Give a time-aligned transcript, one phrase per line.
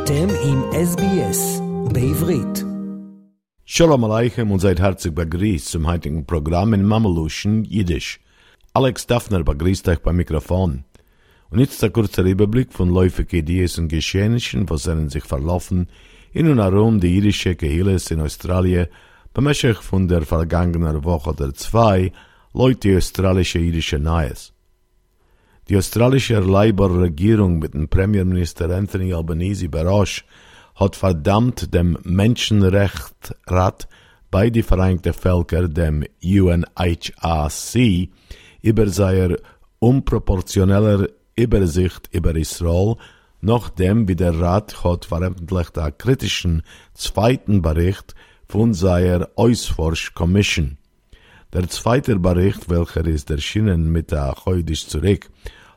[0.00, 1.60] אתם עם SBS
[1.92, 2.64] בעברית.
[3.66, 8.20] Shalom Aleichem und seid herzlich begrüßt zum heutigen Programm in Mameluschen Jiddisch.
[8.72, 10.84] Alex Daffner begrüßt euch beim Mikrofon.
[11.50, 15.88] Und jetzt der kurze Überblick von läufigen Ideen und Geschehnissen, was sind sich verlaufen
[16.32, 18.86] in und herum die jüdische Kehilles in Australien
[19.34, 22.12] bemäßig von der vergangenen Woche oder zwei
[22.52, 24.49] Leute die australische jüdische Neues.
[25.69, 30.25] Die australische Labour-Regierung mit dem Premierminister Anthony Albanese Barosch
[30.75, 33.87] hat verdammt dem Menschenrechtsrat
[34.31, 38.09] bei die Vereinigten Völker, dem UNHRC,
[38.61, 39.37] über seine
[39.79, 42.95] unproportionelle Übersicht über Israel,
[43.41, 48.15] nachdem wie der Rat hat veröffentlicht einen kritischen zweiten Bericht
[48.47, 50.77] von seiner Ausforsch Commission.
[51.53, 55.29] Der zweite Bericht, welcher ist erschienen mit der Heudisch zurück,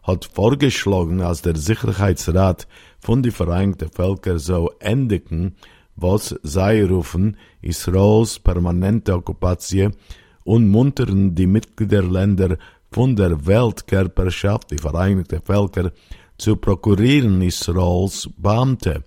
[0.05, 2.69] hat vorgeschlagen, als der Sicherheitsrat
[3.01, 5.57] von die Vereinigten Völker so endigen,
[5.97, 9.97] was sei rufen, Israels permanente Okkupation
[10.45, 12.57] und muntern die Mitgliederländer
[12.93, 15.91] von der Weltkörperschaft, die Vereinigten Völker,
[16.39, 19.03] zu prokurieren Israels Beamte.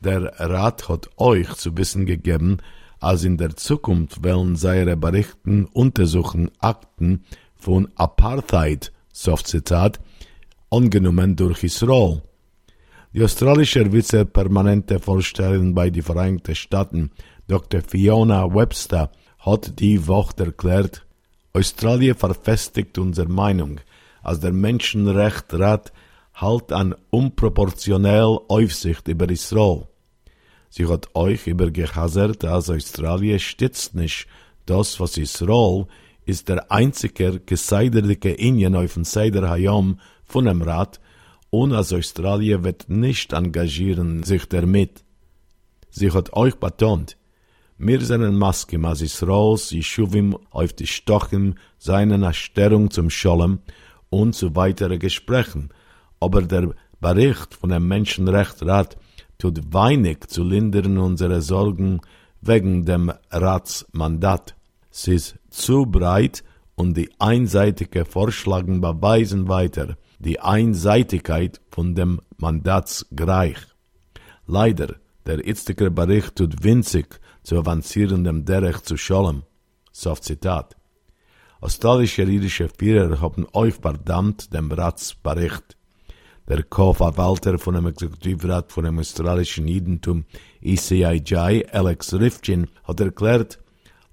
[0.00, 2.62] Der Rat hat euch zu wissen gegeben,
[3.02, 10.00] als in der Zukunft wollen seine Berichten untersuchen Akten von Apartheid, Soft Zitat,
[10.70, 12.22] angenommen durch Israel.
[13.12, 17.10] Die australische Vizepermanente Vorstellerin bei den Vereinigten Staaten,
[17.48, 17.82] Dr.
[17.82, 21.04] Fiona Webster, hat die Woche erklärt,
[21.52, 23.80] Australien verfestigt unsere Meinung,
[24.22, 25.92] als der Menschenrechtsrat
[26.34, 29.88] halt an unproportionell Aufsicht über Israel.
[30.74, 34.26] Sie hat euch übergehasert, als Australien stützt nicht.
[34.64, 35.86] Das, was Israel
[36.24, 40.98] ist der einzige geseiderliche Indien auf dem Seider Hayom von dem Rat.
[41.50, 45.04] Und als Australien wird nicht engagieren sich damit.
[45.90, 47.18] Sie hat euch betont,
[47.76, 53.58] wir sind ein Maskim, als Israels Yeshuvim auf die Stochen seiner Erstellung zum Scholem
[54.08, 55.68] und zu weiteren Gesprächen,
[56.18, 58.96] aber der Bericht von dem Menschenrechtsrat
[59.42, 62.00] tut wenig zu lindern unsere Sorgen
[62.42, 64.54] wegen dem Ratsmandat.
[64.92, 66.44] Sie ist zu breit
[66.76, 73.58] und die einseitige Vorschlagen beweisen weiter die Einseitigkeit von dem Mandatsgreich.
[74.46, 74.94] Leider,
[75.26, 79.42] der jetzige Bericht tut winzig zu avancierendem Derech zu Scholem.
[79.90, 80.76] Soft Zitat.
[81.60, 85.76] Australische jüdische Führer haben euch verdammt dem Ratsbericht
[86.48, 90.24] der Co-Verwalter von dem Exekutivrat von dem australischen Judentum
[90.60, 93.58] ECIJ, Alex Rifkin, hat erklärt,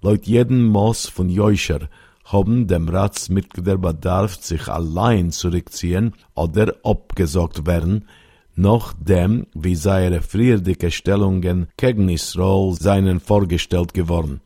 [0.01, 1.89] laut jedem Moss von Joischer
[2.31, 8.06] haben dem Ratsmitglieder bedarf sich allein zurückziehen oder abgesagt werden,
[8.56, 14.41] nachdem wie seine frühere Stellungen gegen Israel seinen vorgestellt geworden.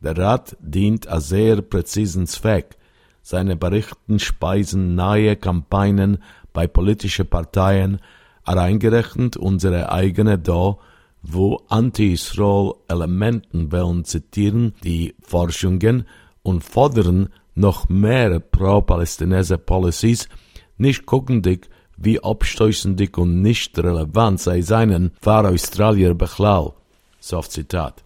[0.00, 2.76] Der Rat dient a sehr präzisen Zweck.
[3.22, 6.18] Seine Berichten speisen nahe Kampagnen
[6.56, 8.00] bei politischen Parteien,
[8.46, 10.78] hereingerechnet unsere eigene da,
[11.22, 16.06] wo Anti-Israel-Elementen wollen zitieren die Forschungen
[16.42, 20.30] und fordern noch mehr pro-palästinenser Policies,
[20.78, 21.68] nicht guckendig,
[21.98, 26.74] wie abstoßendig und nicht relevant sei seinen für Australier Bechlau.
[27.20, 28.02] Soft Zitat.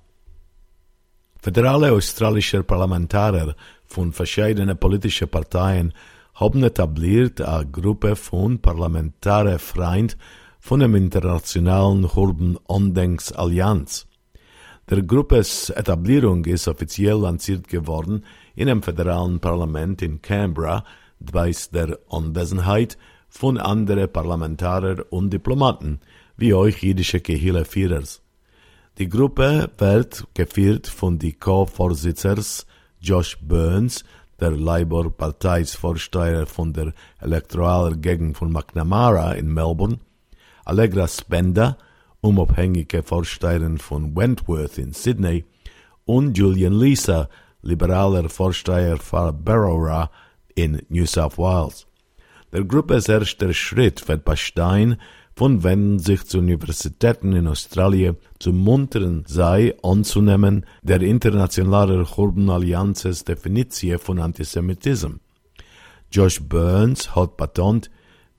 [1.41, 3.55] Föderale australische Parlamentarier
[3.87, 5.93] von verschiedenen politischen Parteien
[6.35, 10.17] haben etabliert eine Gruppe von Parlamentarier Freund
[10.59, 14.07] von dem internationalen Urban Ondenks Allianz.
[14.89, 18.25] Der Gruppes Etablierung ist offiziell lanciert geworden
[18.55, 20.85] in dem föderalen Parlament in Canberra,
[21.21, 22.99] bei der Anwesenheit
[23.29, 26.01] von anderen Parlamentarier und Diplomaten,
[26.37, 28.23] wie euch jüdische Kehille-Führers.
[28.99, 32.67] Die Gruppe wird geführt von die Co-Vorsitzers
[33.01, 34.05] Josh Burns,
[34.41, 39.99] der Labour-Parteisvorsteher von der elektoralen Gegend von McNamara in Melbourne,
[40.65, 41.77] Allegra Spender,
[42.21, 45.45] unabhängige Vorsteherin von Wentworth in Sydney,
[46.05, 47.29] und Julian Lisa,
[47.63, 50.11] liberaler Vorsteher von Barrowra
[50.55, 51.87] in New South Wales.
[52.53, 54.97] Der Gruppes erster Schritt wird bestehen,
[55.41, 55.65] von
[56.27, 62.05] zu Universitäten in Australien zu muntern sei, anzunehmen, der internationale
[62.51, 65.19] Allianzes Definition von Antisemitismus.
[66.13, 67.91] Josh Burns hat betont,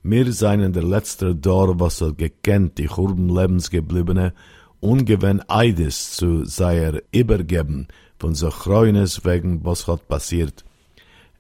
[0.04, 2.88] wir seien der letzte Dor, was er gekennt, die
[3.30, 4.36] Lebensgebliebene,
[4.80, 7.88] ungewinn Eides zu seier übergeben,
[8.20, 10.64] von so Chroines wegen, was hat passiert.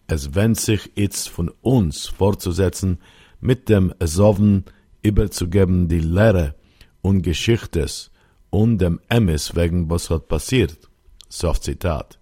[0.07, 2.97] Es wendet sich jetzt von uns fortzusetzen,
[3.41, 4.65] mit dem Soven
[5.01, 6.55] überzugeben die Lehre
[7.01, 8.11] und Geschichtes
[8.49, 10.89] und dem Emes wegen was hat passiert.
[11.29, 12.19] So Zitat.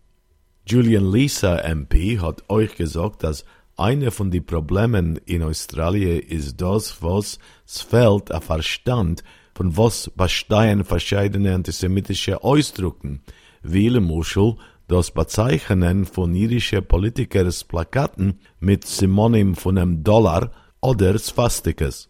[0.65, 3.43] Julian Lisa MP hat euch gesagt, dass
[3.75, 9.23] eine von den Problemen in Australien ist das, was es fehlt a Verstand,
[9.55, 13.21] von was bestehen verschiedene antisemitische Ausdrücken,
[13.63, 20.51] wie Muschel das Bezeichnen von irischen Politikers Plakaten mit Simonim von einem Dollar
[20.81, 22.09] oder Swastikes.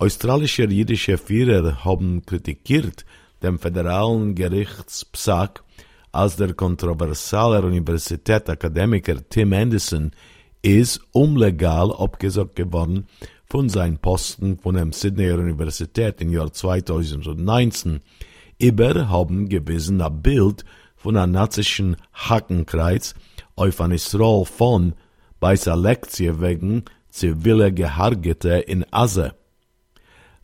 [0.00, 3.04] Australische jüdische Führer haben kritikiert
[3.42, 5.64] dem föderalen Gerichtspsaak,
[6.12, 10.12] als der kontroversale Universitätsakademiker Tim Anderson
[10.62, 13.08] ist umlegal abgesagt geworden
[13.46, 18.00] von seinem Posten von der Sydney Universität im Jahr 2019.
[18.60, 20.64] Über haben gewissen ein Bild
[20.94, 23.16] von einem nazischen Hakenkreuz
[23.56, 24.94] auf ein Israel von
[25.40, 29.34] bei seiner Lektie wegen zivile Gehargete in Asse.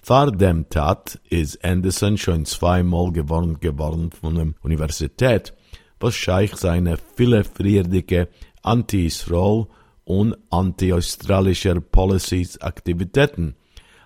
[0.06, 0.30] Vor
[0.68, 5.54] Tat ist Anderson schon zweimal gewarnt geworden von der Universität,
[5.98, 8.28] was scheich seine vielfriedige
[8.60, 9.66] Anti-Israel
[10.04, 13.54] und anti-australischer Policies Aktivitäten,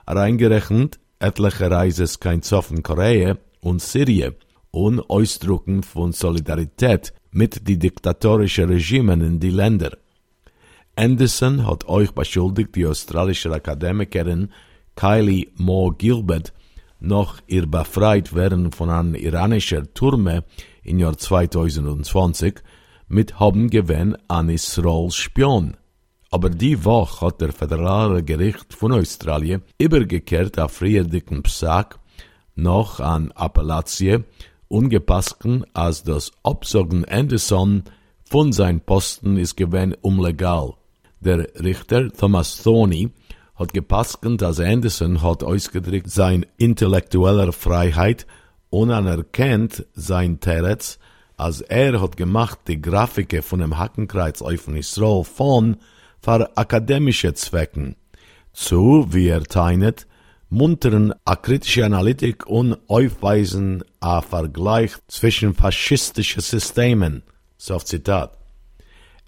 [0.07, 4.37] reingerechnet etliche Reises kein Zoffen Korea und Syrien
[4.71, 9.99] und Ausdrucken von Solidarität mit die diktatorischen Regimen in die Länder.
[10.95, 14.51] Anderson hat euch beschuldigt, die australische Akademikerin
[14.99, 16.53] Kylie Moore Gilbert
[16.99, 20.43] noch ihr befreit werden von einem iranischen Turme
[20.83, 22.57] im Jahr 2020
[23.07, 25.77] mit haben gewinn an Israels Spion.
[26.33, 32.01] Aber die Woche hat der föderale Gericht von Australien übergekehrt auf Friedrichen Psaak
[32.57, 34.25] noch an Appellatie
[34.67, 37.85] ungepassten als das Absagen Anderson
[38.25, 40.75] von sein Posten ist gewinn umlegal.
[41.21, 43.13] Der Richter Thomas Thorney
[43.59, 48.27] hat gepasken, dass Anderson hat ausgedrückt sein intellektueller Freiheit
[48.71, 50.99] und anerkennt sein Teretz,
[51.37, 55.77] als er hat gemacht die Grafike von dem Hackenkreuz auf Israel von
[56.21, 57.97] für akademische Zwecken
[58.53, 60.07] zu, wie er teinet,
[60.51, 67.23] munteren a kritische Analytik und aufweisen a Vergleich zwischen faschistischen Systemen.
[67.57, 68.37] So Zitat.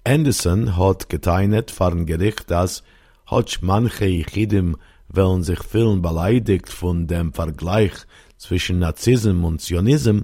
[0.03, 2.83] Anderson hat geteinet vor dem Gericht, dass
[3.29, 4.77] Hotsch manche Yichidim
[5.09, 7.93] wollen sich fühlen beleidigt von dem Vergleich
[8.37, 10.21] zwischen Nazism und Zionism,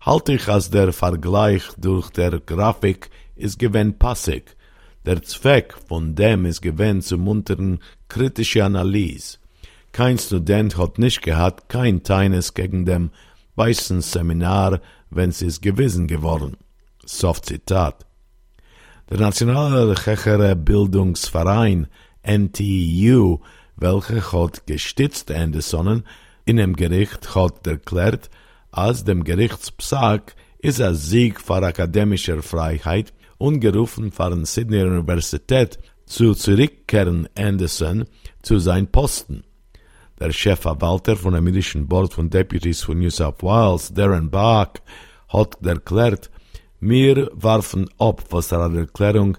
[0.00, 4.56] halte ich als der Vergleich durch der Grafik ist gewinn passig.
[5.06, 9.38] Der Zweck von dem ist gewinn zu muntern kritische Analyse.
[9.92, 13.10] Kein Student hat nicht gehabt, kein Teines gegen dem
[13.56, 14.80] weißen Seminar,
[15.10, 16.56] wenn sie es gewissen geworden.
[17.04, 18.06] Soft Zitat.
[19.10, 21.86] Der Nationale Chechere Bildungsverein
[22.28, 23.40] NTU,
[23.76, 26.04] welche hat gestützt Anderson
[26.44, 28.28] in dem Gericht hat erklärt,
[28.70, 36.34] als dem Gerichtspsag ist ein Sieg für akademischer Freiheit und gerufen von Sydney Universität zu
[36.34, 38.04] zurückkehren Anderson
[38.42, 39.44] zu sein Posten.
[40.20, 44.74] Der Chefverwalter von dem irischen Board von Deputies von New South Wales, Darren Bach,
[45.28, 46.30] hat erklärt,
[46.80, 49.38] wir warfen ab, was er Erklärung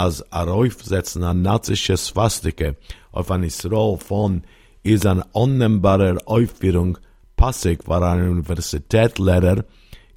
[0.00, 2.76] als Araufsetzen an nazische Swastike
[3.12, 4.44] auf ein Israel von
[4.82, 6.96] ist eine annehmbare Aufführung
[7.36, 9.64] passig war ein Universitätslehrer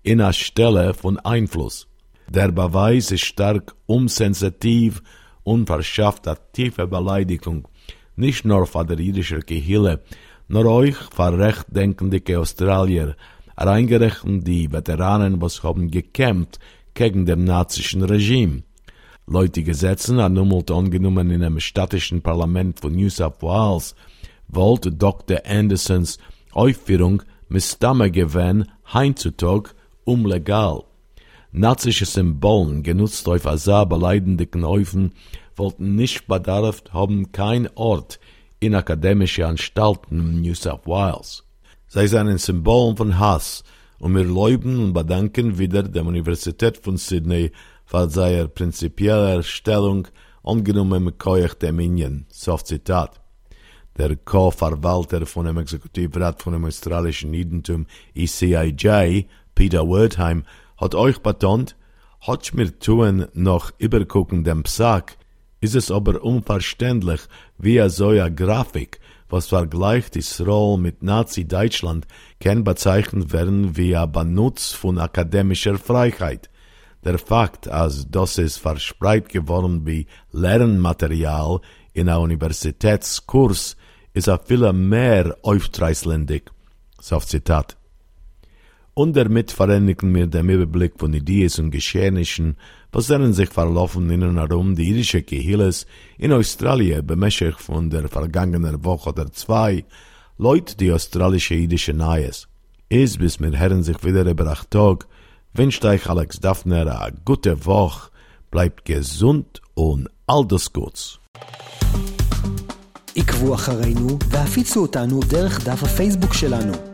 [0.01, 1.87] in einer Stelle von Einfluss.
[2.29, 5.03] Der Beweis ist stark unsensitiv
[5.43, 7.67] und verschafft eine tiefe Beleidigung,
[8.15, 10.01] nicht nur für der jüdische Gehille,
[10.47, 13.17] nur euch für rechtdenkende Australier,
[13.57, 16.59] reingerechnet die Veteranen, was haben gekämpft
[16.93, 18.63] gegen dem nazischen Regime.
[19.25, 23.95] Leute Gesetzen annummelt angenommen in einem städtischen Parlament von New South Wales,
[24.47, 25.39] wollte Dr.
[25.45, 26.17] Andersons
[26.51, 30.83] Aufführung mit Stamme gewähnen, heimzutag, umlegal.
[31.51, 35.13] Nazische Symbolen, genutzt auf Asa beleidende Knäufen,
[35.55, 38.19] wollten nicht bedarf haben kein Ort
[38.59, 41.43] in akademische Anstalten in New South Wales.
[41.87, 43.63] Sei seinen Symbolen von Hass,
[44.03, 47.53] und wir leuben und bedanken wieder der Universität von Sydney
[47.85, 50.09] für seine prinzipielle Stellung
[50.43, 52.25] angenommen mit Koyach der Minion.
[52.27, 53.21] Soft Zitat.
[53.97, 60.43] Der Co-Verwalter von dem Exekutivrat von dem australischen Judentum ECIJ, Peter Wertheim,
[60.75, 61.77] hat euch betont,
[62.19, 65.15] hat mir tun noch übergucken dem Psaak,
[65.61, 67.21] ist es aber unverständlich,
[67.57, 68.99] wie er so eine Grafik,
[69.33, 72.05] was vergleicht Israel mit Nazi-Deutschland,
[72.39, 76.51] kann bezeichnet werden wie ein Benutz von akademischer Freiheit.
[77.03, 81.61] Der Fakt, als das ist verspreit geworden wie Lernmaterial
[81.93, 83.75] in einem Universitätskurs,
[84.13, 86.43] ist er viel mehr aufreißlendig.
[87.01, 87.75] So Zitat.
[88.93, 92.55] Und damit verändigen wir den Überblick von Ideen und Geschehnissen,
[92.93, 98.07] was dann sich verlaufen in und herum die irische Gehilles in Australien bemächtigt von der
[98.07, 99.83] vergangenen Woche oder zwei,
[100.37, 102.47] Leute die australische jüdische Neues.
[102.89, 105.07] Ist bis mir Herren sich wieder über acht Tag,
[105.53, 108.11] wünscht euch Alex Daphner a gute Woche,
[108.51, 111.19] bleibt gesund und all das Gutes.
[113.15, 116.92] עקבו אחרינו והפיצו אותנו דרך דף הפייסבוק שלנו.